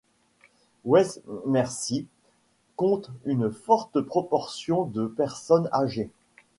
[0.83, 2.05] West Mersea
[2.75, 6.09] compte une forte proportion de personnes âgées.